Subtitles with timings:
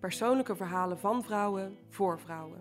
[0.00, 2.60] Persoonlijke verhalen van vrouwen voor vrouwen.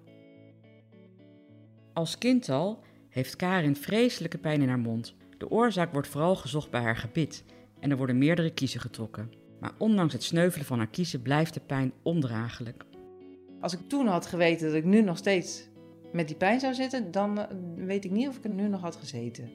[1.93, 5.15] Als kind al heeft Karin vreselijke pijn in haar mond.
[5.37, 7.43] De oorzaak wordt vooral gezocht bij haar gebit
[7.79, 9.31] en er worden meerdere kiezen getrokken.
[9.59, 12.85] Maar ondanks het sneuvelen van haar kiezen blijft de pijn ondraaglijk.
[13.61, 15.69] Als ik toen had geweten dat ik nu nog steeds
[16.11, 18.81] met die pijn zou zitten, dan eh, weet ik niet of ik er nu nog
[18.81, 19.49] had gezeten.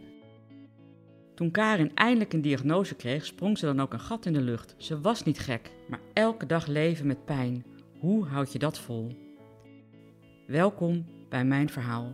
[1.35, 4.75] Toen Karin eindelijk een diagnose kreeg, sprong ze dan ook een gat in de lucht.
[4.77, 7.65] Ze was niet gek, maar elke dag leven met pijn.
[8.03, 9.17] Hoe houd je dat vol?
[10.47, 12.13] Welkom bij Mijn Verhaal,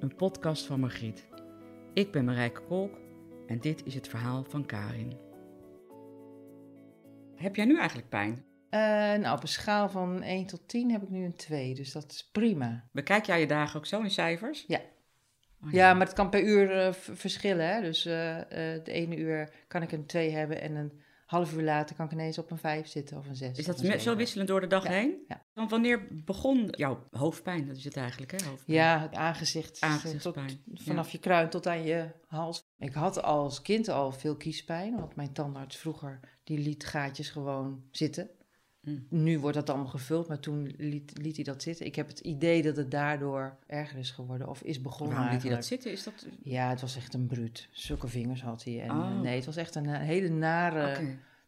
[0.00, 1.26] een podcast van Margriet.
[1.94, 2.98] Ik ben Marijke Kolk
[3.46, 5.16] en dit is het verhaal van Karin.
[7.34, 8.44] Heb jij nu eigenlijk pijn?
[8.70, 8.80] Uh,
[9.22, 12.12] nou, op een schaal van 1 tot 10 heb ik nu een 2, dus dat
[12.12, 12.88] is prima.
[12.92, 14.64] Bekijk jij je dagen ook zo in cijfers?
[14.66, 14.80] Ja.
[15.64, 15.92] Oh, ja.
[15.94, 17.74] maar het kan per uur uh, verschillen.
[17.74, 17.80] Hè?
[17.80, 18.38] Dus uh,
[18.84, 21.00] de ene uur kan ik een 2 hebben en een
[21.30, 23.58] half uur later kan ik ineens op een 5 zitten of een 6.
[23.58, 24.90] Is dat zo wisselend door de dag ja.
[24.90, 25.24] heen?
[25.28, 25.46] Ja.
[25.52, 27.66] Want wanneer begon jouw hoofdpijn?
[27.66, 28.46] Dat is het eigenlijk, hè?
[28.48, 28.78] Hoofdpijn.
[28.78, 29.80] Ja, het aangezicht.
[29.80, 30.46] Aangezichtspijn.
[30.46, 31.12] Tot, vanaf ja.
[31.12, 32.62] je kruin tot aan je hals.
[32.78, 37.82] Ik had als kind al veel kiespijn, want mijn tandarts vroeger die liet gaatjes gewoon
[37.90, 38.30] zitten.
[38.80, 39.06] Mm.
[39.08, 41.86] Nu wordt dat allemaal gevuld, maar toen liet, liet, hij dat zitten.
[41.86, 45.16] Ik heb het idee dat het daardoor erger is geworden of is begonnen.
[45.16, 45.90] Waarom liet hij dat zitten?
[45.92, 46.26] Is dat...
[46.42, 47.68] Ja, het was echt een bruut.
[47.70, 48.80] Zulke vingers had hij.
[48.80, 49.20] En, Oh.
[49.20, 50.96] Nee, het was echt een hele nare,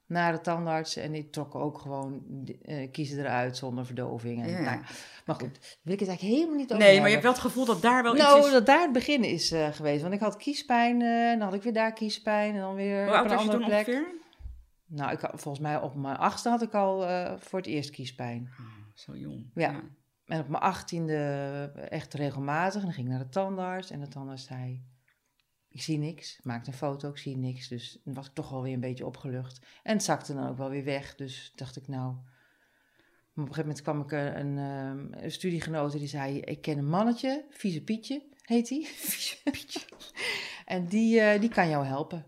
[0.06, 0.96] nare tandarts.
[0.96, 2.22] En die trok ook gewoon
[2.62, 4.42] eh, kiezen eruit zonder verdoving.
[4.42, 4.60] En, Ja.
[4.60, 4.80] nou,
[5.26, 7.40] maar goed, wil ik het eigenlijk helemaal niet over Nee, maar je hebt wel het
[7.42, 8.52] gevoel dat daar wel Nou, iets is.
[8.52, 10.02] dat daar het begin is eh, geweest.
[10.02, 13.18] Want ik had kiespijn, eh, dan had ik weer daar kiespijn en dan weer Hoe
[13.18, 13.86] op een andere plek.
[13.86, 14.20] ongeveer?
[14.94, 17.90] Nou, ik had, volgens mij op mijn achtste had ik al eh, voor het eerst
[17.90, 18.50] kiespijn.
[18.60, 19.50] Oh, zo jong.
[19.54, 19.82] Ja.
[20.24, 21.16] En op mijn achttiende
[21.88, 22.80] echt regelmatig.
[22.80, 23.90] En dan ging ik naar de tandarts.
[23.90, 24.84] En de tandarts zei,
[25.68, 26.40] ik zie niks.
[26.42, 27.68] Maakte een foto, ik zie niks.
[27.68, 29.66] Dus dan was ik toch wel weer een beetje opgelucht.
[29.82, 31.14] En het zakte dan ook wel weer weg.
[31.14, 32.14] Dus dacht ik nou...
[33.32, 34.56] Maar op een gegeven moment kwam ik er een,
[35.24, 36.40] een studiegenote die zei...
[36.40, 38.86] Ik ken een mannetje, Vieze Pietje heet hij.
[40.64, 42.26] En die, eh, die kan jou helpen.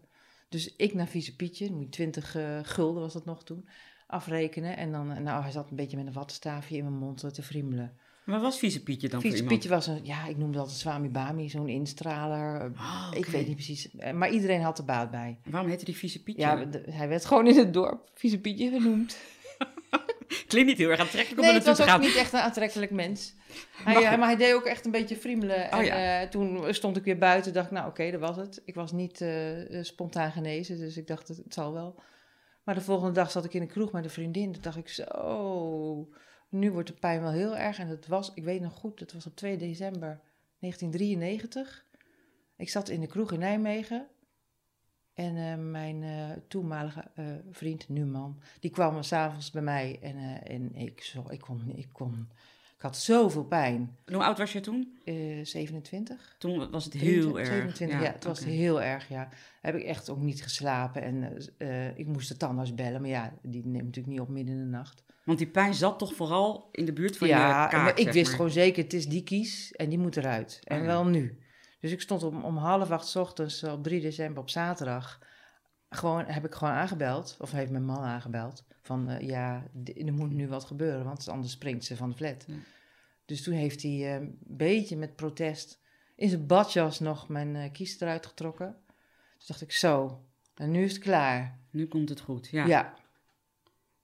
[0.54, 3.68] Dus ik naar Vieze Pietje, moet je 20 eh, gulden was dat nog toen,
[4.06, 4.76] afrekenen.
[4.76, 7.42] En dan, nou, hij zat een beetje met een wattenstaafje in mijn mond eh, te
[7.42, 7.92] friemelen.
[8.24, 9.60] Maar wat was Vieze Pietje dan Vieze voor iemand?
[9.60, 12.60] Pietje was een, ja, ik noemde dat een Swami Bami, zo'n instraler.
[12.60, 15.38] eh, Oh, Ik weet niet precies, eh, maar iedereen had er baat bij.
[15.44, 16.42] Waarom heette die Vieze Pietje?
[16.42, 19.16] Ja, hij werd gewoon in het dorp Vieze Pietje genoemd.
[20.48, 22.14] Klinkt niet heel erg aantrekkelijk om Nee, er het was naartoe ook te gaan.
[22.14, 23.34] niet echt een aantrekkelijk mens.
[23.84, 25.70] Hij, Maar- eh, maar hij deed ook echt een beetje friemelen.
[25.70, 26.20] En Oh ja.
[26.22, 28.62] eh, toen stond ik weer buiten dacht ik, nou oké, dat was het.
[28.64, 32.02] Ik was niet eh, spontaan genezen, dus ik dacht, het, het zal wel.
[32.64, 34.52] Maar de volgende dag zat ik in een kroeg met een vriendin.
[34.52, 36.08] Toen dacht ik, zo,
[36.48, 37.78] nu wordt de pijn wel heel erg.
[37.78, 40.20] En dat was, ik weet nog goed, dat was op 2 december
[40.60, 41.84] 1993.
[42.56, 44.06] Ik zat in de kroeg in Nijmegen.
[45.14, 49.98] En eh, mijn eh, toenmalige eh, vriend, nu man, die kwam s'avonds bij mij.
[50.02, 50.16] En,
[50.46, 52.28] en ik, zo, ik, kon, ik, kon,
[52.76, 53.96] ik had zoveel pijn.
[54.04, 54.98] En Hoe oud was je toen?
[55.04, 56.34] Eh 27.
[56.38, 57.48] Toen was het heel 23, erg.
[57.48, 59.28] 27, ja, het was heel erg, ja.
[59.60, 61.02] Heb ik echt ook niet geslapen.
[61.02, 61.36] En
[61.96, 63.00] ik moest de tandarts bellen.
[63.00, 65.04] Maar ja, die neemt natuurlijk niet op midden in de nacht.
[65.24, 68.12] Want die pijn zat toch vooral in de buurt van je ja, kaak, maar ik
[68.12, 68.36] wist maar.
[68.36, 70.60] gewoon zeker, het is die kies en die moet eruit.
[70.64, 70.88] En Ah, ja.
[70.88, 71.38] wel nu.
[71.84, 75.20] Dus ik stond om, om half acht ochtends op 3 december op zaterdag.
[75.88, 78.64] Gewoon, heb ik gewoon aangebeld, of heeft mijn man aangebeld.
[78.80, 79.64] Van eh, ja,
[80.06, 82.44] er moet nu wat gebeuren, want anders springt ze van de flat.
[82.46, 82.54] Ja.
[83.24, 85.80] Dus toen heeft hij eh, een beetje met protest
[86.16, 88.76] in zijn badjas nog mijn eh, kies eruit getrokken.
[89.36, 90.24] Dus dacht ik, zo,
[90.54, 91.58] en nu is het klaar.
[91.70, 92.66] Nu komt het goed, ja.
[92.66, 92.94] Ja.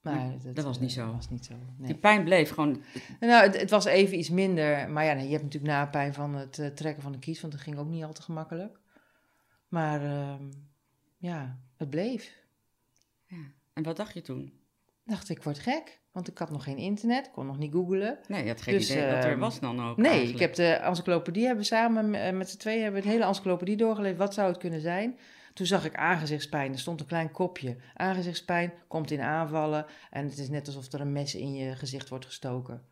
[0.00, 1.12] Maar dat was niet eh, zo.
[1.12, 1.54] Was niet zo.
[1.54, 1.86] Nee.
[1.86, 2.82] Die pijn bleef gewoon...
[3.20, 4.90] Nou, het, het was even iets minder.
[4.90, 7.52] Maar ja, nee, je hebt natuurlijk napijn van het eh, trekken van de kies, want
[7.52, 8.78] dat ging ook niet al te gemakkelijk.
[9.68, 10.50] Maar ehm,
[11.16, 12.36] ja, het bleef.
[13.26, 13.36] Ja.
[13.72, 14.52] En wat dacht je toen?
[15.04, 18.18] Dacht, ik word gek, want ik had nog geen internet, ik kon nog niet googlen.
[18.28, 20.34] Nee, je had geen Dus, idee dat er ehm, was dan ook Nee, eigenlijk.
[20.34, 23.76] ik heb de encyclopedie, hebben samen eh, met z'n tweeën hebben we het hele encyclopedie
[23.76, 24.18] doorgelezen.
[24.18, 25.18] Wat zou het kunnen zijn?
[25.54, 27.76] Toen zag ik aangezichtspijn, er stond een klein kopje.
[27.94, 32.08] Aangezichtspijn komt in aanvallen en het is net alsof er een mes in je gezicht
[32.08, 32.82] wordt gestoken.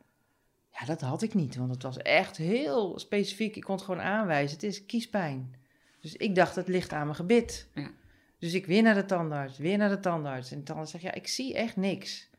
[0.70, 3.56] Ja, dat had ik niet, want het was echt heel specifiek.
[3.56, 5.54] Ik kon het gewoon aanwijzen, het is kiespijn.
[6.00, 7.68] Dus ik dacht, het ligt aan mijn gebit.
[7.74, 7.90] Ja.
[8.38, 10.50] Dus ik weer naar de tandarts, weer naar de tandarts.
[10.50, 12.30] En de tandarts zegt, ja, ik zie echt niks.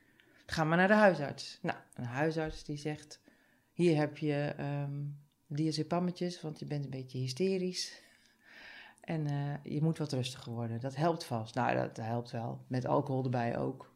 [0.45, 1.59] Ga maar naar de huisarts.
[1.61, 3.21] Nou, een huisarts die zegt,
[3.71, 8.01] hier heb je um, diazepammetjes, want je bent een beetje hysterisch.
[9.09, 10.79] En uh, je moet wat rustiger worden.
[10.79, 11.55] Dat helpt vast.
[11.55, 12.65] Nou, dat, helpt wel.
[12.67, 13.93] Met alcohol erbij ook.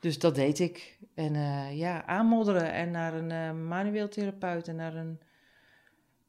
[0.00, 0.98] Dus dat deed ik.
[1.14, 5.20] En uh, ja, aanmodderen en naar een uh, manueel therapeut en naar een...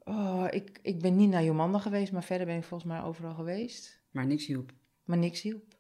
[0.04, 3.34] Oh, ik, ik ben niet naar Jomanda geweest, maar verder ben ik volgens mij overal
[3.34, 4.02] geweest.
[4.12, 4.72] Maar niks hielp?
[5.04, 5.76] Maar niks hielp.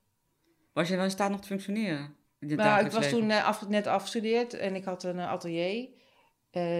[0.73, 2.15] Was je wel in staat nog te functioneren?
[2.39, 5.89] nou, ik was toen af, net afgestudeerd en ik had een atelier.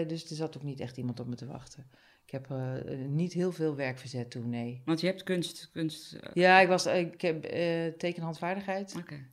[0.08, 1.90] dus er zat ook niet echt iemand op me te wachten.
[2.26, 2.72] Ik heb uh,
[3.08, 4.82] niet heel veel werk verzet toen, nee.
[4.86, 5.70] Want je hebt kunst...
[5.72, 6.20] kunst uh...
[6.34, 9.26] Ja, ik, was, ik heb uh, tekenhandvaardigheid, okay.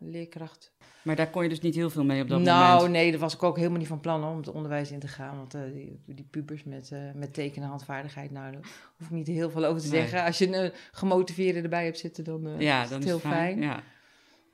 [0.00, 0.72] leerkracht.
[1.02, 2.80] Maar daar kon je dus niet heel veel mee op dat nou, moment?
[2.80, 5.08] Nou, nee, daar was ik ook helemaal niet van plan om het onderwijs in te
[5.08, 5.36] gaan.
[5.36, 8.62] Want die, die, pubers met, met tekenen handvaardigheid, nou, daar
[8.96, 10.00] hoef ik niet heel veel over te nee.
[10.00, 10.24] zeggen.
[10.24, 13.32] Als je een gemotiveerde erbij hebt zitten, dan, ja, dan is het heel fijn.
[13.32, 13.60] fijn.
[13.60, 13.82] Ja.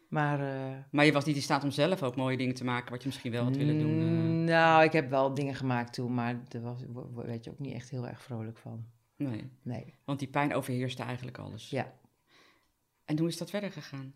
[0.08, 2.90] Maar, uh, maar je was niet in staat om zelf ook mooie dingen te maken,
[2.90, 4.00] wat je misschien wel had willen doen?
[4.00, 4.44] Uh...
[4.44, 6.80] Nou, ik heb wel dingen gemaakt toen, maar daar was,
[7.14, 8.84] weet je ook niet echt heel erg vrolijk van.
[9.16, 9.50] Nee.
[9.62, 9.94] nee.
[10.04, 11.70] Want die pijn overheerste eigenlijk alles.
[11.70, 11.92] Ja.
[13.04, 14.14] En hoe is dat verder gegaan?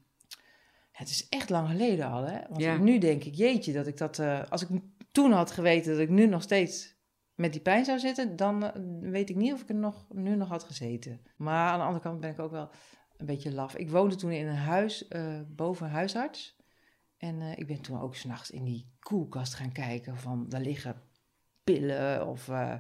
[0.93, 2.41] Het is echt lang geleden al, hè?
[2.49, 2.77] Want ja.
[2.77, 4.19] nu denk ik, jeetje, dat ik dat...
[4.19, 4.69] Uh, als ik
[5.13, 6.97] toen had geweten dat ik nu nog steeds
[7.35, 8.37] met die pijn zou zitten...
[8.37, 11.21] dan weet ik niet of ik er nog, nu nog had gezeten.
[11.37, 12.71] Maar aan de andere kant ben ik ook wel
[13.19, 13.77] een beetje laf.
[13.77, 16.57] Ik woonde toen in een huis uh, boven huisarts.
[17.17, 21.03] En uh, ik ben toen ook s'nachts in die koelkast gaan kijken van daar liggen
[21.65, 22.75] pillen of uh,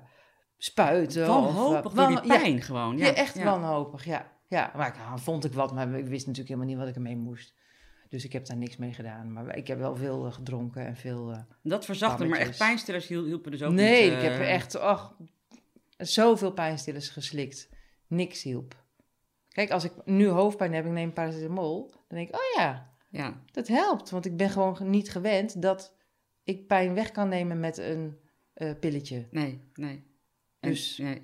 [0.56, 1.26] spuiten.
[1.26, 2.98] Wanhopig of, die pijn ja, gewoon.
[2.98, 3.44] Ja, ja echt ja.
[3.44, 4.36] wanhopig, ja.
[4.48, 7.16] Ja, maar ik, vond ik wat, maar ik wist natuurlijk helemaal niet wat ik ermee
[7.16, 7.54] moest.
[8.08, 9.32] Dus ik heb daar niks mee gedaan.
[9.32, 11.46] Maar ik heb wel veel gedronken en veel.
[11.62, 14.18] dat verzachte, maar echt pijnstillers hielpen dus ook nee, niet.
[14.18, 15.16] Nee, ik heb echt ach,
[15.96, 17.68] zoveel pijnstillers geslikt.
[18.06, 18.86] Niks hielp.
[19.58, 23.42] Kijk, als ik nu hoofdpijn heb, ik neem paracetamol, dan denk ik, oh ja, ja,
[23.52, 24.10] dat helpt.
[24.10, 25.96] Want ik ben gewoon niet gewend dat
[26.44, 28.18] ik pijn weg kan nemen met een
[28.54, 29.28] uh, pilletje.
[29.30, 30.04] Nee, nee.
[30.60, 30.98] Dus...
[30.98, 31.22] En, nee.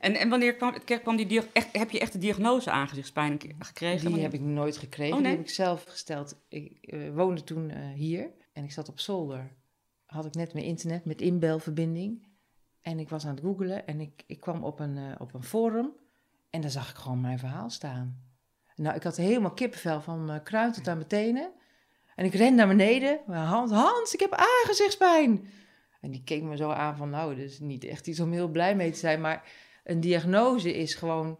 [0.00, 4.12] En, en wanneer kwam, kwam die echt, heb je echt de diagnose aangezichtspijn gekregen?
[4.12, 5.28] Die heb ik nooit gekregen, oh, nee?
[5.28, 6.44] die heb ik zelf gesteld.
[6.48, 9.56] Ik uh, woonde toen uh, hier en ik zat op zolder.
[10.04, 12.26] Had ik net mijn internet met inbelverbinding.
[12.80, 16.00] En ik was aan het googelen en ik, ik kwam op een, op een forum
[16.52, 18.20] en daar zag ik gewoon mijn verhaal staan.
[18.76, 21.52] Nou, ik had helemaal kippenvel van mijn kruid tot aan mijn tenen.
[22.14, 23.20] En ik ren naar beneden.
[23.26, 25.48] Hans, Hans, ik heb aangezichtspijn.
[26.00, 28.48] En die keek me zo aan van, nou, dat is niet echt iets om heel
[28.48, 29.20] blij mee te zijn.
[29.20, 29.50] Maar
[29.84, 31.38] een diagnose is gewoon...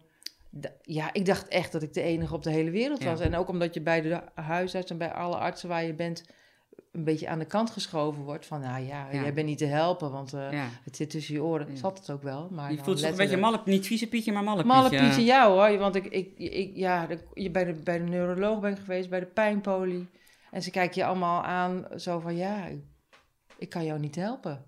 [0.81, 3.19] Ja, ik dacht echt dat ik de enige op de hele wereld was.
[3.19, 6.23] En ook omdat je bij de huisarts en bij alle artsen waar je bent
[6.91, 10.11] een beetje aan de kant geschoven wordt van, nou ja, jij bent niet te helpen,
[10.11, 10.47] want uh,
[10.83, 11.67] het zit tussen je oren.
[11.71, 11.75] Ja.
[11.75, 12.47] Zat het ook wel.
[12.51, 14.77] Maar je voelt een beetje malle, niet vieze Pietje, maar malle Pietje.
[14.77, 15.77] Malle Pietje, ja hoor.
[15.77, 19.25] Want ik, ik, ik ja, de, bij, de, bij de neuroloog ben geweest, bij de
[19.25, 20.07] pijnpolie.
[20.51, 22.79] En ze kijken je allemaal aan zo van, ja, ik,
[23.57, 24.65] ik kan jou niet helpen.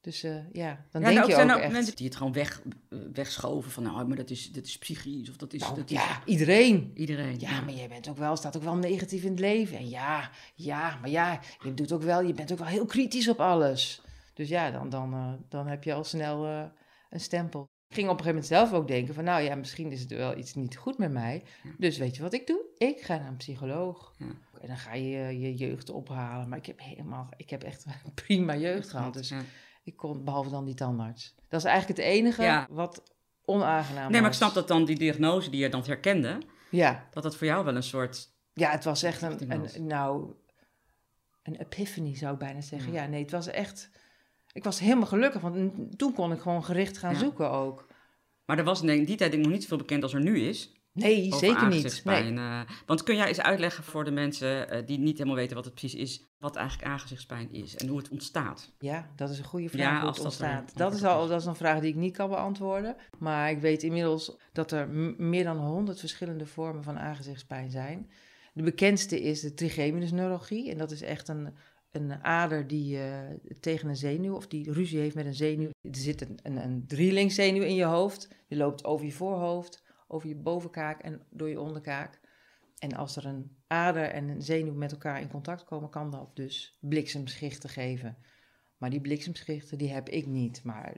[0.00, 1.72] Dus uh, ja, dan ja, denk nou, je ook, echt...
[1.72, 5.28] mensen die het gewoon weg, uh, wegschoven van, nou, maar dat is, dat is psychisch
[5.30, 5.60] of dat is...
[5.60, 6.32] Nou, dat ja, is...
[6.32, 6.90] iedereen.
[6.94, 7.40] Iedereen.
[7.40, 9.78] Ja, ja, maar jij bent ook wel, staat ook wel negatief in het leven.
[9.78, 13.28] En ja, ja, maar ja, je doet ook wel, je bent ook wel heel kritisch
[13.28, 14.02] op alles.
[14.34, 16.46] Dus ja, dan, dan, uh, dan heb je al snel
[17.10, 17.70] een stempel.
[17.88, 20.10] Ik ging op een gegeven moment zelf ook denken van, nou ja, misschien is het
[20.10, 21.42] wel iets niet goed met mij.
[21.62, 21.70] Ja.
[21.78, 22.64] Dus weet je wat ik doe?
[22.76, 24.14] Ik ga naar een psycholoog.
[24.60, 26.48] En dan ga je je jeugd ophalen.
[26.48, 29.14] Maar ik heb helemaal, ik heb echt een prima jeugd gehad.
[29.14, 29.32] Dus
[29.88, 31.34] ik kon, behalve dan die tandarts.
[31.48, 32.66] Dat is eigenlijk het enige ja.
[32.70, 33.02] wat
[33.44, 34.12] onaangenaam was.
[34.12, 36.38] Nee, maar ik snap dat dan die diagnose die je dan herkende,
[36.70, 37.08] ja.
[37.10, 38.30] dat dat voor jou wel een soort...
[38.52, 40.34] Ja, het was echt een, een nou,
[41.42, 42.92] een epiphany zou ik bijna zeggen.
[42.92, 43.02] Ja.
[43.02, 43.90] ja, nee, het was echt...
[44.52, 47.18] Ik was helemaal gelukkig, want toen kon ik gewoon gericht gaan ja.
[47.18, 47.86] zoeken ook.
[48.44, 50.77] Maar er was in die tijd nog niet zoveel bekend als er nu is.
[50.98, 52.04] Nee, zeker niet.
[52.04, 52.32] Nee.
[52.32, 55.64] Uh, want kun jij eens uitleggen voor de mensen uh, die niet helemaal weten wat
[55.64, 58.72] het precies is, wat eigenlijk aangezichtspijn is en hoe het ontstaat?
[58.78, 59.80] Ja, dat is een goede vraag.
[59.80, 60.76] Ja, hoe het ontstaat.
[60.76, 62.96] Dat, is al dat is een vraag die ik niet kan beantwoorden.
[63.18, 64.88] Maar ik weet inmiddels dat er
[65.18, 68.10] meer dan honderd verschillende vormen van aangezichtspijn zijn.
[68.52, 70.70] De bekendste is de trigeminusneuralgie.
[70.70, 71.54] En dat is echt een,
[71.90, 73.04] een ader die uh,
[73.60, 75.68] tegen een zenuw, of die ruzie heeft met een zenuw.
[75.80, 78.28] Er zit een, een, een drielingzenuw in je hoofd.
[78.48, 82.20] Die loopt over je voorhoofd over je bovenkaak en door je onderkaak.
[82.78, 86.36] En als er een ader en een zenuw met elkaar in contact komen, kan dat
[86.36, 88.16] dus bliksemschichten geven.
[88.76, 90.64] Maar die bliksemschichten, die heb ik niet.
[90.64, 90.96] Maar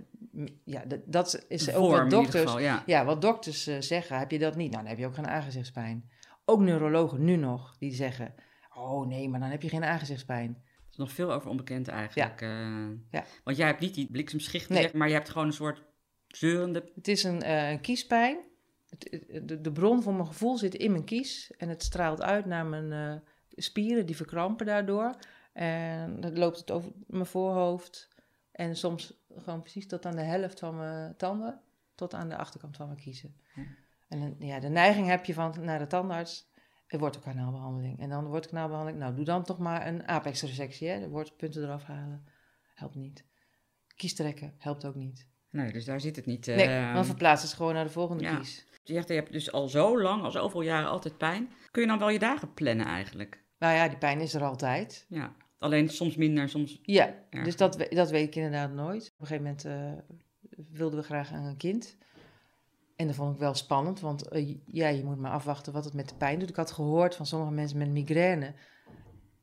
[0.64, 2.83] ja, dat, dat is ook wat dokters, geval, ja.
[2.87, 3.05] ja.
[3.05, 4.19] wat dokters uh, zeggen.
[4.19, 4.71] Heb je dat niet?
[4.71, 6.11] Nou, dan heb je ook geen aangezichtspijn.
[6.45, 8.35] Ook neurologen nu nog, die zeggen...
[8.75, 10.50] Oh nee, maar dan heb je geen aangezichtspijn.
[10.64, 12.40] Er is nog veel over onbekend eigenlijk.
[12.40, 12.47] Ja.
[12.49, 13.25] Uh, ja.
[13.45, 14.90] Want jij hebt niet die bliksemschichten, nee.
[14.93, 15.83] maar je hebt gewoon een soort
[16.29, 16.90] zeurende...
[16.95, 17.81] Het is een, uh, een
[18.99, 22.67] de, de, bron van mijn gevoel zit in mijn kies en het straalt uit naar
[22.67, 25.17] mijn uh, spieren, die verkrampen daardoor.
[25.53, 28.09] En dan loopt het over mijn voorhoofd
[28.53, 31.61] En soms gewoon precies tot aan de helft van mijn tanden,
[31.95, 33.37] tot aan de achterkant van mijn kiezen.
[34.09, 36.49] En ja, de neiging heb je van naar de tandarts,
[36.87, 38.01] er wordt een kanaalbehandeling.
[38.01, 41.01] En dan wordt kanaalbehandeling, nou doe dan toch maar een apex-resectie, hè.
[41.01, 42.25] De wortelpunten eraf halen,
[42.75, 43.25] helpt niet.
[43.97, 45.29] Kies trekken, helpt ook niet.
[45.51, 46.47] Nee, dus daar zit het niet.
[46.47, 48.37] Nee, eh, dan verplaatst het gewoon naar de volgende ja.
[48.37, 48.67] kies.
[48.83, 51.51] Je zegt, je hebt dus al zo lang, al zoveel jaren altijd pijn.
[51.71, 53.45] Kun je dan wel je dagen plannen eigenlijk?
[53.59, 55.07] Nou ja, die pijn is er altijd.
[55.09, 55.33] Ja.
[55.59, 56.79] Alleen soms minder, soms...
[56.83, 59.13] Ja, dus dat, dat weet ik inderdaad nooit.
[59.15, 60.17] Op een gegeven moment eh,
[60.71, 61.97] wilden we graag een kind.
[62.97, 65.95] En dat vond ik wel spannend, want eh, ja, je moet maar afwachten wat het
[65.95, 66.49] met de pijn doet.
[66.49, 68.55] Ik had gehoord van sommige mensen met migraine,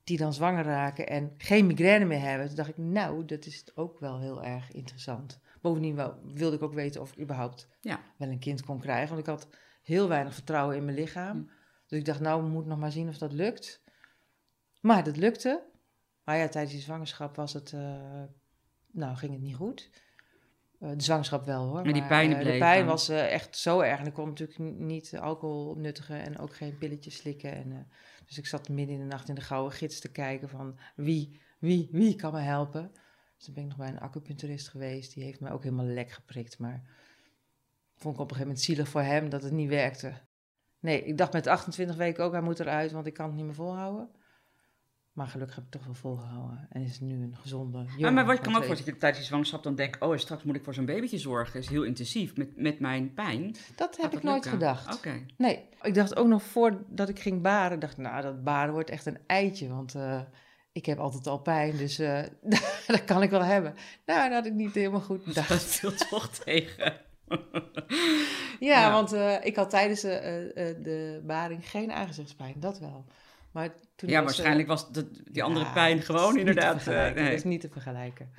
[0.03, 2.47] die dan zwanger raken en geen migraine meer hebben.
[2.47, 5.39] Toen dacht ik, nou, dat is ook wel heel erg interessant.
[5.67, 7.99] Bovendien wel, wilde ik ook weten of ik überhaupt Ja.
[8.17, 9.47] wel een kind kon krijgen, want ik had
[9.83, 11.37] heel weinig vertrouwen in mijn lichaam.
[11.37, 11.43] Hm.
[11.87, 13.83] Dus ik dacht, nou, we moeten nog maar zien of dat lukt.
[14.81, 15.63] Maar dat lukte.
[16.23, 18.23] Maar ja, tijdens die zwangerschap was het, eh,
[18.91, 19.89] nou, ging het niet goed.
[20.79, 21.83] Eh, de zwangerschap wel hoor.
[21.83, 23.99] Maar die pijn eh, de bleef pijn was echt zo erg.
[23.99, 27.53] En ik kon natuurlijk niet alcohol nuttigen en ook geen pilletjes slikken.
[27.53, 27.87] En,
[28.25, 31.41] dus ik zat midden in de nacht in de gouden gids te kijken van wie,
[31.59, 32.91] wie, wie kan me helpen.
[33.37, 35.13] Dus toen ben ik nog bij een acupuncturist geweest.
[35.13, 36.59] Die heeft me ook helemaal lek geprikt.
[36.59, 36.83] Maar
[37.95, 40.13] vond ik op een gegeven moment zielig voor hem dat het niet werkte.
[40.79, 43.45] Nee, ik dacht met 28 weken ook, hij moet eruit, want ik kan het niet
[43.45, 44.09] meer volhouden.
[45.17, 46.67] Maar gelukkig heb ik toch wel volgehouden.
[46.69, 47.99] En is het nu een gezonde jongen.
[47.99, 50.55] Ja, maar wat kan ook voor dat je tijdens zwangerschap dan denk, oh, straks moet
[50.55, 51.53] ik voor zo'n babytje zorgen.
[51.53, 53.55] Dat is heel intensief met, met mijn pijn.
[53.75, 54.51] Dat heb ik nooit lukken?
[54.51, 54.95] gedacht.
[54.95, 55.25] Oké.
[55.37, 58.89] Nee, ik dacht ook nog voordat ik ging baren, dacht ik, nou, dat baren wordt
[58.89, 60.21] echt een eitje, want eh,
[60.77, 62.19] ik heb altijd al pijn, dus eh,
[62.87, 63.73] dat kan ik wel hebben.
[64.05, 65.63] Nou, dat had ik niet helemaal goed Dat bedacht.
[65.63, 66.93] viel toch tegen.
[68.59, 68.91] Ja, Ja.
[68.91, 73.05] want eh, ik had tijdens de, eh, de baring geen aangezichtspijn, dat wel.
[73.51, 76.85] Maar toen Ja, was, waarschijnlijk was dat, die andere ja, pijn dat gewoon inderdaad.
[76.85, 77.13] nee.
[77.13, 78.29] Dat is niet te vergelijken.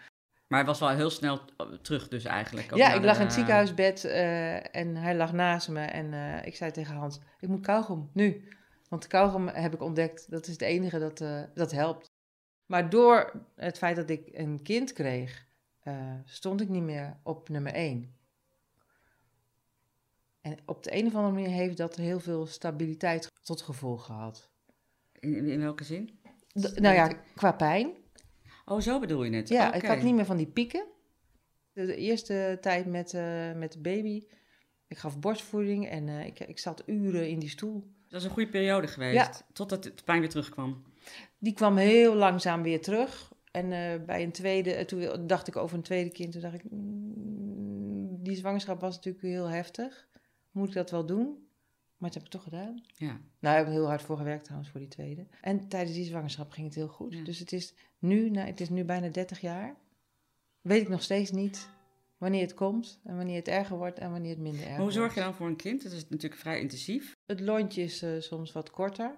[0.48, 1.40] Maar hij was wel heel snel
[1.82, 2.74] terug dus eigenlijk.
[2.76, 5.80] Ja, ik lag de- in het ziekenhuisbed eh, en hij lag naast me.
[5.80, 6.12] En
[6.44, 8.48] ik zei tegen Hans, ik moet kauwgom, nu.
[8.88, 12.10] Want kauwgom heb ik ontdekt, dat is het enige dat, dat helpt.
[12.68, 15.46] Maar door het feit dat ik een kind kreeg,
[15.80, 18.16] eh, stond ik niet meer op nummer één.
[20.40, 24.50] En op de een of andere manier heeft dat heel veel stabiliteit tot gevolg gehad.
[25.18, 26.18] In, in welke zin?
[26.60, 27.90] D- nou ja, qua pijn.
[28.64, 29.48] Oh, zo bedoel je het?
[29.48, 30.86] Ja, ik had niet meer van die pieken.
[31.72, 34.26] De, de eerste tijd met, eh, met de baby.
[34.86, 37.96] Ik gaf borstvoeding en eh, ik, ik zat uren in die stoel.
[38.08, 39.14] Dat is een goede periode geweest.
[39.14, 39.32] Ja.
[39.52, 40.82] Totdat de pijn weer terugkwam.
[41.38, 43.32] Die kwam heel langzaam weer terug.
[43.50, 46.32] En eh, bij een tweede, eh, toen dacht ik over een tweede kind.
[46.32, 50.08] Toen dacht ik, mm, die zwangerschap was natuurlijk heel heftig.
[50.50, 51.46] Moet ik dat wel doen?
[51.96, 52.82] Maar dat heb ik toch gedaan.
[52.94, 53.20] Ja.
[53.38, 55.26] Nou, ik heb er heel hard voor gewerkt trouwens voor die tweede.
[55.40, 57.14] En tijdens die zwangerschap ging het heel goed.
[57.14, 57.24] Ja.
[57.24, 59.76] Dus het is nu, nou, het is nu bijna 30 jaar.
[60.60, 61.68] Weet ik nog steeds niet
[62.18, 63.00] wanneer het komt.
[63.04, 65.28] En wanneer het erger wordt en wanneer het minder erg Maar hoe zorg je wordt.
[65.28, 65.82] dan voor een kind?
[65.82, 67.16] Dat is natuurlijk vrij intensief.
[67.26, 69.16] Het lontje is eh, soms wat korter.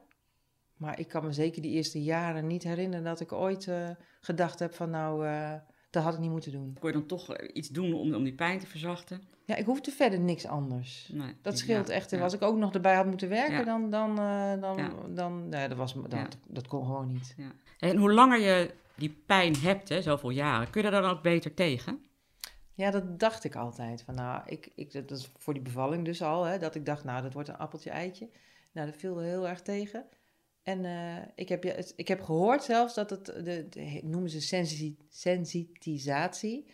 [0.76, 3.88] Maar ik kan me zeker die eerste jaren niet herinneren dat ik ooit eh,
[4.20, 5.52] gedacht heb van nou, eh,
[5.90, 6.76] dat had ik niet moeten doen.
[6.80, 9.22] Kon je dan toch iets doen om, om die pijn te verzachten?
[9.44, 11.08] Ja, ik hoefde verder niks anders.
[11.12, 11.34] Nee.
[11.42, 12.10] Dat Ja, scheelt echt.
[12.10, 12.20] ja.
[12.22, 13.64] Als ik ook nog erbij had moeten werken, Ja.
[13.64, 14.16] dan, dan,
[14.60, 16.28] dan, dan nee, dat, was, Ja.
[16.48, 17.34] dat kon gewoon niet.
[17.78, 21.22] En hoe langer je die pijn hebt, hè, zoveel jaren, kun je daar dan ook
[21.22, 22.04] beter tegen?
[22.80, 24.02] Ja, dat dacht ik altijd.
[24.02, 27.04] Van, nou, ik, ik, dat is voor die bevalling dus al, hè, dat ik dacht,
[27.04, 28.28] nou, dat wordt een appeltje eitje.
[28.72, 30.06] Nou, dat viel heel erg tegen.
[30.62, 31.64] En eh, ik, heb,
[31.96, 36.70] ik heb gehoord zelfs dat het, de, noemen ze sensi- sensitisatie.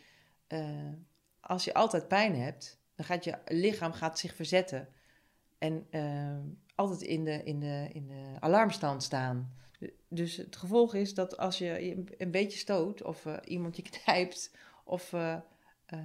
[0.47, 0.93] Eh,
[1.41, 4.89] als je altijd pijn hebt, dan gaat je lichaam gaat zich verzetten.
[5.59, 6.39] En eh,
[6.75, 9.55] altijd in de, in, de, in de alarmstand staan.
[10.09, 15.13] Dus het gevolg is dat als je een beetje stoot of iemand je knijpt of
[15.87, 15.99] eh,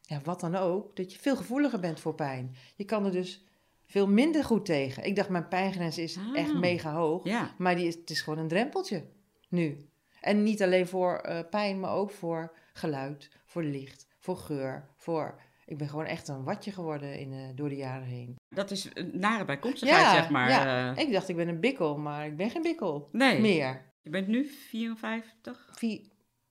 [0.00, 2.54] ja, wat dan ook, dat je veel gevoeliger bent voor pijn.
[2.76, 3.44] Je kan er dus
[3.86, 5.04] veel minder goed tegen.
[5.04, 6.36] Ik dacht, mijn pijngrens is Ah.
[6.36, 7.54] echt mega hoog, Ja.
[7.58, 9.04] maar die is, het is gewoon een drempeltje
[9.48, 9.88] nu.
[10.20, 15.40] En niet alleen voor eh, pijn, maar ook voor geluid, voor licht, voor geur, voor...
[15.66, 18.36] Ik ben gewoon echt een watje geworden in, eh, door de jaren heen.
[18.48, 20.48] Dat is een nare bijkomstigheid, zeg maar.
[20.50, 20.96] ja.
[20.96, 23.92] ik dacht ik ben een bikkel, maar ik ben geen bikkel nee, meer.
[24.02, 25.68] je bent nu 54?
[25.72, 26.00] Vier,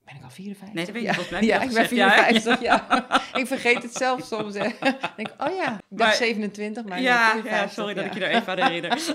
[0.04, 0.74] ben ik al 54?
[0.74, 1.16] Nee, dat weet ik ja.
[1.16, 1.26] niet.
[1.26, 2.24] Volgens mij Ja, ik je ben al gezegd, ja.
[2.24, 3.38] 54, ja.
[3.40, 4.54] ik vergeet het zelf soms.
[4.54, 4.64] Hè.
[4.64, 8.04] Ik denk, oh ja, ik dacht Maar- 27, maar ja, nee, ja, 54, sorry dat
[8.04, 9.14] ik je er even aan herinner.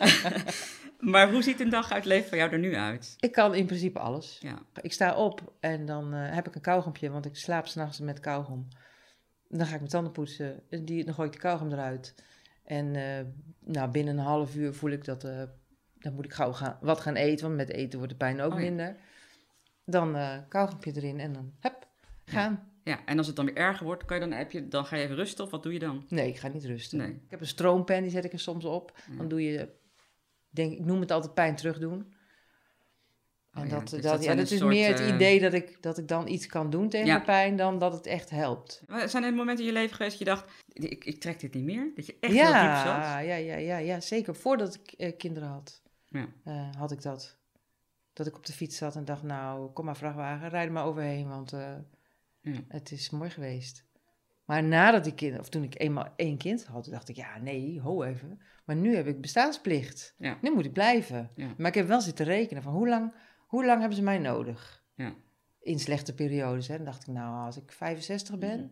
[1.14, 3.16] maar hoe ziet een dag uit het leven van jou er nu uit?
[3.20, 4.42] Ik kan in principe alles.
[4.82, 8.20] Ik sta op en dan eh, heb ik een kauwgompje, want ik slaap s'nachts met
[8.20, 8.68] kauwgom.
[9.48, 12.16] Dan ga ik mijn tanden poetsen, en die, dan gooi ik de kauwgom eruit.
[12.64, 13.26] En eh,
[13.60, 15.42] nou, binnen een half uur voel ik dat, eh,
[16.00, 18.52] dan moet ik gauw gaan, wat gaan eten, want met eten wordt de pijn ook
[18.54, 18.96] Oh minder.
[19.90, 20.18] Dan
[20.50, 21.88] kauwgompje erin en dan, hup,
[22.26, 22.68] gaan.
[22.84, 24.96] Ja, en als het dan weer erger wordt, kan je dan, heb je, dan ga
[24.96, 26.06] je even rusten of wat doe je dan?
[26.10, 26.98] Nee, ik ga niet rusten.
[26.98, 27.10] Nee.
[27.10, 28.98] Ik heb een stroompen, die zet ik er soms op.
[29.10, 29.18] Ja.
[29.18, 29.70] Dan doe je,
[30.50, 32.14] denk, ik noem het altijd pijn terugdoen.
[33.52, 35.40] En Oh ja, dat, dus dat, dat ja, dat is soort, meer het eh, idee
[35.40, 37.20] dat ik, dat ik dan iets kan doen tegen Ja.
[37.20, 38.84] pijn dan dat het echt helpt.
[39.06, 41.64] Zijn er momenten in je leven geweest dat je dacht, ik, ik trek dit niet
[41.64, 41.92] meer?
[41.96, 43.26] Dat je echt heel diep ja, zat?
[43.26, 44.36] ja, ja, ja, ja, zeker.
[44.36, 46.28] Voordat ik eh, kinderen had, Ja.
[46.78, 47.38] had ik dat.
[48.20, 50.86] Dat ik op de fiets zat en dacht, nou, kom maar vrachtwagen, rijd er maar
[50.86, 51.76] overheen, want eh,
[52.68, 53.86] het is mooi geweest.
[54.46, 57.82] Maar nadat ik kind, of toen ik eenmaal één kind had, dacht ik, ja, nee,
[57.82, 58.42] ho even.
[58.66, 60.16] Maar nu heb ik bestaansplicht.
[60.18, 60.38] Ja.
[60.42, 61.32] Nu moet ik blijven.
[61.36, 61.54] Ja.
[61.58, 63.14] Maar ik heb wel zitten rekenen van hoe lang,
[63.48, 64.84] hoe lang hebben ze mij nodig?
[64.96, 65.14] Ja.
[65.60, 66.68] In slechte periodes.
[66.68, 66.76] Hè.
[66.76, 68.70] Dan dacht ik, nou, als ik 65 ben, Mhm.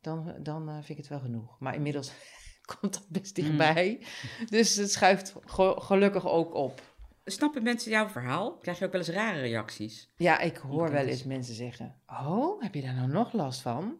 [0.00, 1.56] dan, dan eh, vind ik het wel genoeg.
[1.60, 2.12] Maar inmiddels
[2.80, 3.46] komt dat best Mhm.
[3.46, 4.06] dichtbij.
[4.50, 6.87] Dus het schuift ge- gelukkig ook op.
[7.30, 8.56] Snappen mensen jouw verhaal?
[8.56, 10.08] Krijg je ook wel eens rare reacties?
[10.16, 13.96] Ja, ik hoor wel eens mensen zeggen: Oh, heb je daar nou nog last van?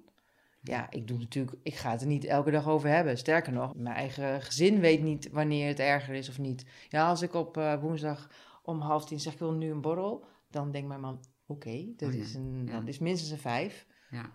[0.62, 3.18] Ja, ik doe natuurlijk, ik ga het er niet elke dag over hebben.
[3.18, 6.64] Sterker nog, mijn eigen gezin weet niet wanneer het erger is of niet.
[6.88, 8.30] Ja, als ik op eh, woensdag
[8.62, 12.08] om half tien zeg ik wil nu een borrel, dan denkt mijn man: Oké, dat,
[12.08, 12.78] Oh ja, is een, ja.
[12.78, 13.86] dat is minstens een vijf.
[14.10, 14.32] Ja.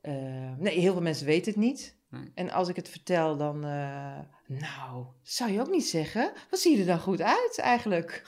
[0.00, 1.95] Eh, nee, heel veel mensen weten het niet.
[2.08, 2.30] Nee.
[2.34, 3.64] En als ik het vertel, dan.
[3.64, 6.32] eh, nou, zou je ook niet zeggen?
[6.50, 8.22] Wat zie je er dan goed uit eigenlijk?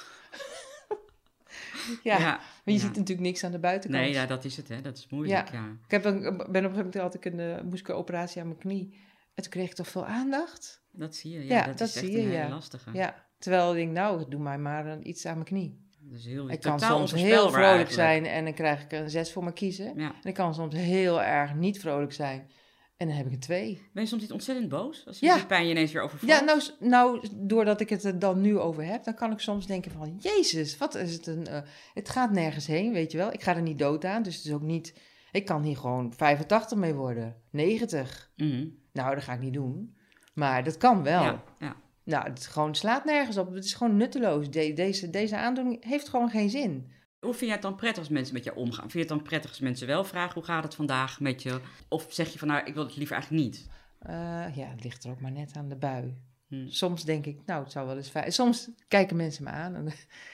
[2.03, 2.79] ja, maar je ja.
[2.79, 4.03] ziet natuurlijk niks aan de buitenkant.
[4.03, 4.81] Nee, ja, dat is het, hè.
[4.81, 5.77] Dat is moeilijk, ja.
[5.85, 8.41] Ik heb een, ben op een gegeven moment had ik een, moest ik een operatie
[8.41, 9.07] aan mijn knie.
[9.35, 10.83] En toen kreeg ik toch veel aandacht.
[10.91, 11.67] Dat zie je, ja.
[11.67, 12.49] Dat, dat is echt zie je, een hele ja.
[12.49, 12.91] lastige.
[12.93, 13.27] Ja.
[13.39, 15.87] Terwijl ik denk, nou, doe mij maar een, iets aan mijn knie.
[16.01, 17.91] Dat is heel, Ik kan soms heel vrolijk eigenlijk.
[17.91, 19.93] zijn en dan krijg ik een zes voor me kiezen.
[19.97, 20.15] Ja.
[20.23, 22.51] En ik kan soms heel erg niet vrolijk zijn.
[22.99, 23.83] En dan heb ik een twee.
[23.93, 25.07] Ben je soms niet ontzettend boos?
[25.07, 25.35] Als je Ja.
[25.35, 26.31] die pijn je ineens weer overvalt?
[26.31, 29.67] Ja, nou, nou, doordat ik het er dan nu over heb, dan kan ik soms
[29.67, 31.47] denken van, jezus, wat is het een...
[31.47, 31.61] eh,
[31.95, 33.33] het gaat nergens heen, weet je wel.
[33.33, 34.95] Ik ga er niet dood aan, dus het is ook niet...
[35.33, 38.31] Ik kan hier gewoon 85 mee worden, 90.
[38.37, 38.67] Mhm.
[38.93, 39.97] Nou, dat ga ik niet doen.
[40.35, 41.23] Maar dat kan wel.
[41.23, 41.77] Ja, ja.
[42.05, 43.55] Nou, het gewoon, slaat nergens op.
[43.55, 44.51] Het is gewoon nutteloos.
[44.51, 46.91] De- deze, deze aandoening heeft gewoon geen zin.
[47.21, 48.81] Hoe vind jij het dan prettig als mensen met je omgaan?
[48.81, 51.61] Vind je het dan prettig als mensen wel vragen, hoe gaat het vandaag met je?
[51.89, 53.69] Of zeg je van, nou, ik wil het liever eigenlijk niet?
[53.99, 56.23] Eh, ja, het ligt er ook maar net aan de bui.
[56.49, 56.69] Hm.
[56.69, 58.33] Soms denk ik, nou, het zou wel eens fijn...
[58.33, 59.87] Soms kijken mensen me aan en,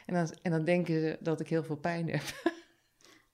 [0.06, 2.22] en, dan, en dan denken ze dat ik heel veel pijn heb.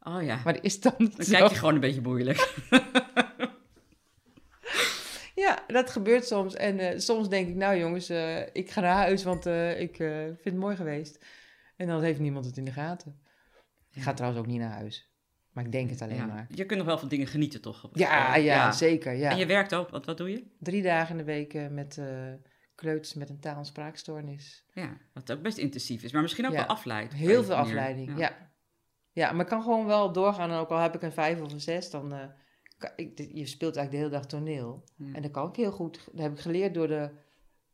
[0.03, 1.33] Oh ja, Maar is dan dan zo.
[1.39, 2.39] kijk je gewoon een beetje moeilijk.
[5.35, 6.55] Ja, dat gebeurt soms.
[6.55, 10.45] En eh, soms denk ik, nou jongens, eh, ik ga naar huis, want ik vind
[10.45, 11.25] het mooi geweest.
[11.77, 13.21] En dan heeft niemand het in de gaten.
[13.93, 15.09] Ik ga trouwens ook niet naar huis.
[15.53, 16.27] Maar ik denk het alleen Ja.
[16.27, 16.47] maar.
[16.55, 17.89] Je kunt nog wel van dingen genieten, toch?
[17.93, 19.13] Ja, Eh, ja, zeker.
[19.13, 19.31] Ja.
[19.31, 20.45] En je werkt ook, wat, wat doe je?
[20.59, 22.33] Drie dagen in de week eh, met eh
[22.75, 24.65] kleuters met een taal- en spraakstoornis.
[24.73, 26.59] Ja, wat ook best intensief is, maar misschien ook Ja.
[26.59, 27.13] wel afleidt.
[27.13, 28.51] op Heel veel afleiding, ja.
[29.13, 29.33] ja.
[29.33, 30.51] maar ik kan gewoon wel doorgaan.
[30.51, 32.13] En ook al heb ik een vijf of een zes, dan...
[32.97, 34.85] ik, je speelt eigenlijk de hele dag toneel.
[34.97, 35.13] Ja.
[35.13, 36.01] En dat kan ik heel goed.
[36.13, 37.11] Dat heb ik geleerd door, de,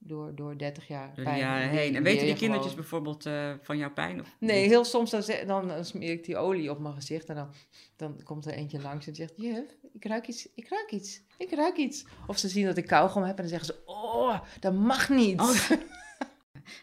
[0.06, 1.34] door, door 30 jaar pijn.
[1.34, 1.96] Die heen.
[1.96, 2.76] En weten je die kindertjes gewoon.
[2.76, 4.20] bijvoorbeeld eh, van jouw pijn?
[4.20, 4.70] Of Nee, niet?
[4.70, 7.48] heel soms dan, dan, dan smeer ik die olie op mijn gezicht en dan,
[7.96, 11.50] dan komt er eentje langs en zegt, juf, ik ruik iets, ik ruik iets, ik
[11.50, 12.06] ruik iets.
[12.26, 15.40] Of ze zien dat ik kauwgom heb en dan zeggen ze, oh, dat mag niet.
[15.40, 15.70] Oh.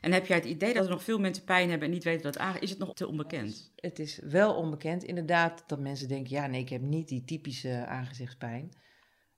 [0.02, 2.32] En heb jij het idee dat er nog veel mensen pijn hebben en niet weten
[2.32, 2.62] dat het?
[2.62, 3.72] Is het nog te onbekend?
[3.76, 7.86] Het is wel onbekend, inderdaad, dat mensen denken, ja, nee, ik heb niet die typische
[7.86, 8.72] aangezichtspijn.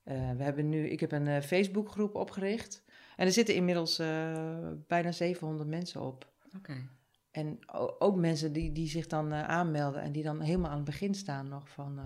[0.02, 2.84] Eh, we hebben nu, ik heb een eh, Facebookgroep opgericht
[3.16, 6.32] en er zitten inmiddels eh, bijna 700 mensen op.
[6.56, 6.88] Oké.
[7.30, 7.58] En
[7.98, 11.14] ook mensen die, die zich dan eh, aanmelden en die dan helemaal aan het begin
[11.14, 12.04] staan nog van, eh,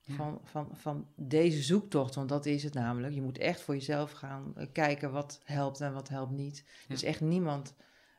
[0.00, 0.14] Ja.
[0.14, 2.14] van, van, van deze zoektocht.
[2.14, 3.14] Want dat is het namelijk.
[3.14, 6.64] Je moet echt voor jezelf gaan kijken wat helpt en wat helpt niet.
[6.88, 7.74] Er is echt niemand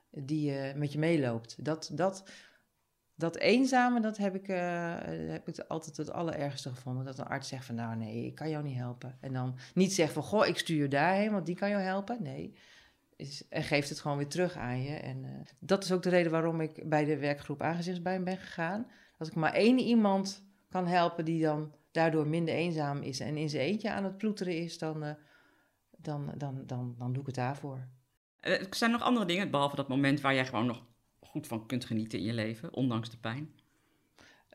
[0.10, 1.65] die met je meeloopt.
[1.65, 2.30] Dat, dat,
[3.17, 4.95] dat eenzame, dat heb ik, eh,
[5.30, 7.06] heb ik altijd het allerergste gevonden.
[7.06, 9.17] Dat een arts zegt van nou nee, ik kan jou niet helpen.
[9.21, 12.23] En dan niet zegt van goh, ik stuur je daarheen, want die kan jou helpen.
[12.23, 12.53] Nee,
[13.15, 14.95] is, en geeft het gewoon weer terug aan je.
[14.95, 18.88] En eh, dat is ook de reden waarom ik bij de werkgroep aangezichtsbijn ben gegaan.
[19.17, 23.49] Als ik maar één iemand kan helpen die dan daardoor minder eenzaam is en in
[23.49, 25.13] zijn eentje aan het ploeteren is, dan, eh,
[25.97, 27.88] dan, dan, dan, dan doe ik het daarvoor.
[28.39, 30.86] Eh, zijn er nog andere dingen, behalve dat moment waar jij gewoon nog
[31.27, 33.51] goed van kunt genieten in je leven, ondanks de pijn?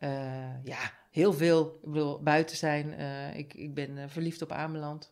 [0.03, 1.79] Eh, ja, heel veel.
[1.83, 2.93] Ik bedoel, buiten zijn.
[2.93, 5.11] Eh, ik, ik ben eh, verliefd op Ameland.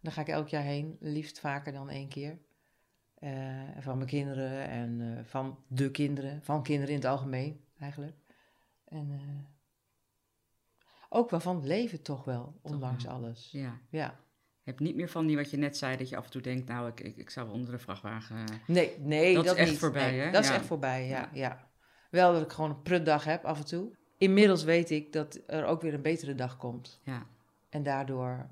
[0.00, 2.38] Daar ga ik elk jaar heen, liefst vaker dan één keer.
[3.78, 8.16] Van mijn kinderen en van de kinderen, van kinderen in het algemeen eigenlijk.
[8.84, 9.20] En
[11.08, 13.12] ook wel van het leven toch wel, ondanks wel.
[13.12, 13.48] alles.
[13.50, 13.78] Ja.
[13.90, 14.20] Ja.
[14.66, 16.68] Hebt niet meer van die wat je net zei, dat je af en toe denkt,
[16.68, 18.36] nou, ik, ik, ik zou wel onder de vrachtwagen...
[18.66, 19.78] Nee, nee, Dat dat, is echt niet.
[19.78, 20.30] voorbij, Nee, hè?
[20.30, 21.28] Dat is echt voorbij, ja, Ja.
[21.32, 21.68] ja.
[22.10, 23.96] Wel dat ik gewoon een prutdag heb af en toe.
[24.18, 27.00] inmiddels weet ik dat er ook weer een betere dag komt.
[27.02, 27.26] Ja.
[27.70, 28.46] En daardoor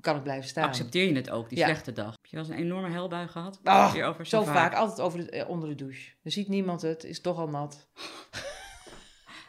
[0.00, 0.64] kan ik blijven staan.
[0.68, 1.64] Accepteer je het ook, die Ja.
[1.64, 2.10] slechte dag?
[2.10, 3.60] Heb je wel eens een enorme helbui gehad?
[3.64, 6.10] Ah, Hierover Zo vaak, altijd over de, eh, onder de douche.
[6.22, 7.88] Er ziet niemand het, is toch al nat.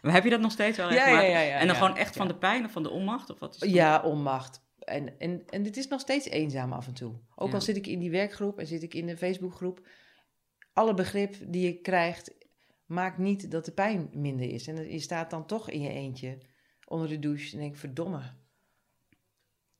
[0.02, 2.16] Maar heb je dat nog steeds wel Ja, ja, ja, ja, En dan gewoon echt
[2.16, 3.30] van de pijn of van de onmacht?
[3.30, 3.72] Of wat is?
[3.72, 4.62] Ja, onmacht.
[4.92, 7.14] En, en, en dit is nog steeds eenzaam af en toe.
[7.36, 7.54] Ook Ja.
[7.54, 9.88] al zit ik in die werkgroep en zit ik in de Facebookgroep.
[10.74, 12.34] Alle begrip die je krijgt,
[12.86, 14.68] maakt niet dat de pijn minder is.
[14.68, 16.38] En je staat dan toch in je eentje
[16.88, 18.22] onder de douche en denk, verdomme.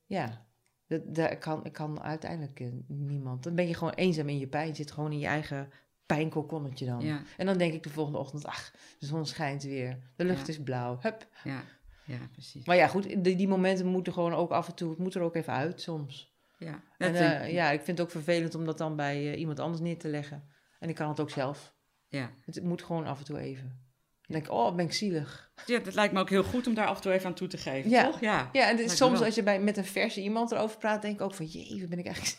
[0.06, 0.46] Ja,
[0.86, 3.42] dat, dat kan, kan uiteindelijk eh, niemand.
[3.42, 4.68] Dan ben je gewoon eenzaam in je pijn.
[4.68, 5.70] Je zit gewoon in je eigen
[6.06, 7.00] pijnkokonnetje dan.
[7.00, 9.98] Ja, En dan denk ik de volgende ochtend, ach, de zon schijnt weer.
[10.16, 10.52] De lucht Ja.
[10.52, 10.98] is blauw.
[11.00, 11.26] Hup.
[11.44, 11.62] ja,
[12.04, 12.66] ja, precies.
[12.66, 15.22] Maar ja, goed, die, die momenten moeten gewoon ook af en toe, het moet er
[15.22, 16.30] ook even uit soms.
[16.58, 19.60] Ja, En eh, ja, ik vind het ook vervelend om dat dan bij eh, iemand
[19.60, 20.44] anders neer te leggen.
[20.78, 21.74] En ik kan het ook zelf.
[22.08, 22.30] ja.
[22.44, 23.80] Het moet gewoon af en toe even.
[24.26, 25.52] Dan denk ik, oh, ben ik zielig.
[25.66, 27.48] ja, dat lijkt me ook heel goed om daar af en toe even aan toe
[27.48, 28.04] te geven, Ja.
[28.04, 28.20] toch?
[28.20, 31.14] Ja, Ja, en is soms als je bij, met een verse iemand erover praat, denk
[31.14, 32.36] ik ook van, jee, wat ben ik eigenlijk,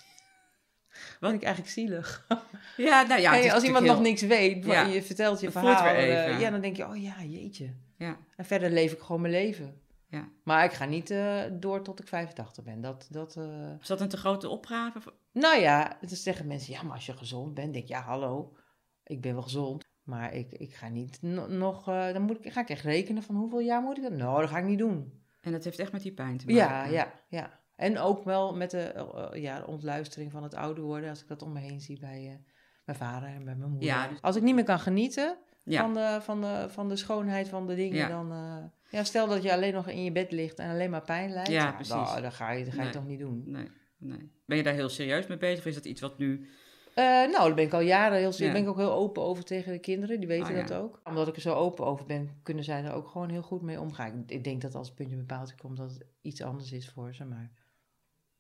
[1.20, 2.26] wat ben ik eigenlijk zielig.
[2.78, 3.32] ja nou ja.
[3.32, 4.94] Hey, als iemand nog niks weet, maar Ja.
[4.94, 7.74] je vertelt je verhaal, eh, ja, dan denk je, oh ja, jeetje.
[8.04, 9.82] Ja, En verder leef ik gewoon mijn leven.
[10.08, 10.28] ja.
[10.44, 12.82] Maar ik ga niet eh, door tot ik 85 ben.
[12.82, 15.00] Dat, dat, eh, Is dat een te grote opgave?
[15.32, 18.56] Nou ja, dan zeggen mensen, ja, maar als je gezond bent, denk ik, ja, hallo,
[19.04, 19.84] ik ben wel gezond.
[20.04, 23.24] Maar ik, ik ga niet no- nog, eh, dan moet ik, ga ik echt rekenen
[23.24, 24.12] van hoeveel jaar moet ik dat?
[24.12, 25.22] Nou, dat ga ik niet doen.
[25.42, 26.62] En dat heeft echt met die pijn te maken.
[26.62, 27.60] Ja, ja, ja.
[27.76, 31.42] En ook wel met de, ja, de ontluistering van het ouder worden, als ik dat
[31.42, 32.42] om me heen zie bij
[32.86, 33.88] mijn vader en bij mijn moeder.
[33.88, 35.82] Ja, dus- Als ik niet meer kan genieten Ja.
[35.82, 38.08] van, de, van, de, van de schoonheid van de dingen, Ja.
[38.08, 38.32] dan...
[38.32, 41.32] eh, ja, stel dat je alleen nog in je bed ligt en alleen maar pijn
[41.32, 41.50] lijdt.
[41.50, 41.94] Ja, nou, precies.
[42.22, 42.92] dan ga je, dan ga je Nee.
[42.94, 43.44] toch niet doen.
[43.46, 44.32] Nee, nee.
[44.46, 45.60] Ben je daar heel serieus mee bezig?
[45.60, 46.50] Of is dat iets wat nu...
[46.96, 48.48] Eh, nou, daar ben ik al jaren heel serieus.
[48.54, 48.60] Ja.
[48.62, 50.20] ben ik ook heel open over tegen de kinderen.
[50.20, 51.02] Die weten Oh, dat ook.
[51.04, 53.80] Omdat ik er zo open over ben, kunnen zij er ook gewoon heel goed mee
[53.80, 54.24] omgaan.
[54.28, 57.26] Ik, denk dat als het puntje bepaald komt, dat het iets anders is voor ze.
[57.26, 57.52] Maar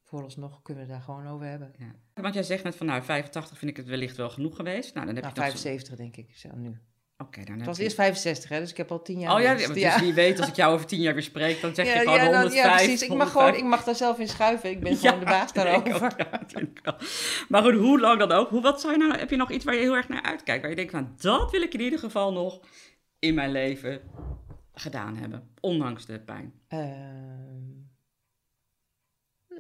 [0.03, 1.73] vooralsnog kunnen we het daar gewoon over hebben.
[1.77, 2.21] Ja.
[2.21, 4.93] Want jij zegt net van, nou, 85 vind ik het wellicht wel genoeg geweest.
[4.93, 6.77] Nou, dan heb Nou, je nog zo- 75 denk ik zo nu.
[7.25, 9.41] Oké, dan Het was je- eerst 65, hè, dus ik heb al 10 jaar Oh
[9.41, 11.91] ja, dus wie weet, als ik jou over tien jaar weer spreek, dan zeg je
[11.93, 12.63] Ja, gewoon ja, dan- 105.
[12.63, 13.01] ja, precies.
[13.01, 14.69] Ik mag, gewoon, ik mag daar zelf in schuiven.
[14.69, 16.03] Ik ben gewoon de baas daarover.
[16.03, 16.17] ook,
[16.83, 16.97] ja.
[17.49, 18.49] Maar goed, hoe lang dan ook?
[18.49, 20.62] Hoe, wat zou je nou, heb je nog iets waar je heel erg naar uitkijkt?
[20.62, 22.59] Waar je denkt van, dat wil ik in ieder geval nog
[23.19, 24.01] in mijn leven
[24.73, 25.49] gedaan hebben.
[25.59, 26.53] Ondanks de pijn.
[26.67, 26.81] Ehm,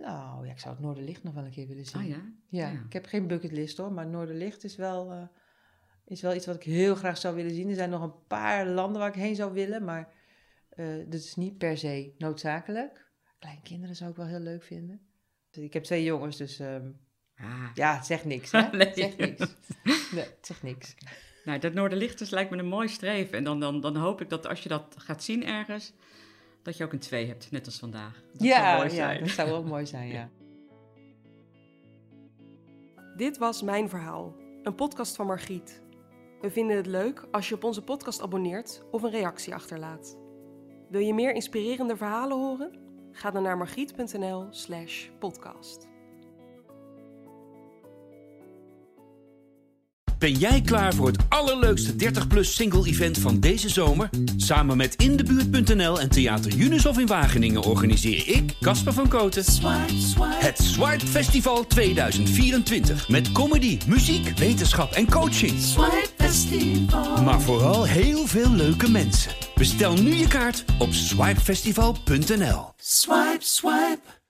[0.01, 2.01] nou, ja, ik zou het Noorderlicht nog wel een keer willen zien.
[2.01, 2.21] Ah ja?
[2.47, 2.79] Ja, Ja.
[2.85, 5.17] ik heb geen bucketlist hoor, maar Noorderlicht is wel, eh,
[6.05, 7.69] is wel iets wat ik heel graag zou willen zien.
[7.69, 10.13] Er zijn nog een paar landen waar ik heen zou willen, maar
[10.69, 13.11] eh dat is niet per se noodzakelijk.
[13.39, 15.07] Kleinkinderen zou ik wel heel leuk vinden.
[15.51, 16.91] Ik heb twee jongens, dus ehm,
[17.35, 17.69] Ah.
[17.73, 18.51] ja, het zegt niks.
[18.51, 18.61] Hè?
[18.71, 18.87] Nee.
[18.87, 19.39] Het zegt niks.
[20.11, 20.95] Nee, het zegt niks.
[21.43, 23.37] Nou, dat Noorderlichters lijkt me een mooi streven.
[23.37, 25.93] En dan, dan, dan hoop ik dat als je dat gaat zien ergens,
[26.61, 28.13] dat je ook een twee hebt, net als vandaag.
[28.13, 30.29] Dat zou ja, mooi ja, dat zou wel mooi zijn, ja.
[33.17, 35.82] Dit was Mijn Verhaal, een podcast van Margriet.
[36.43, 40.17] We vinden het leuk als je op onze podcast abonneert of een reactie achterlaat.
[40.89, 42.71] Wil je meer inspirerende verhalen horen?
[43.11, 45.87] Ga dan naar margriet.nl/slash podcast.
[50.19, 54.09] Ben jij klaar voor het allerleukste 30-plus single-event van deze zomer?
[54.37, 59.43] Samen met Indebuurt.nl en Theater Unisof in Wageningen organiseer ik, Casper van Koten,
[60.21, 63.09] het Swipe Festival 2024.
[63.09, 65.59] Met comedy, muziek, wetenschap en coaching.
[67.23, 69.31] Maar vooral heel veel leuke mensen.
[69.55, 72.73] Bestel nu je kaart op swipefestival.nl.
[72.77, 74.22] Swipe, swipe.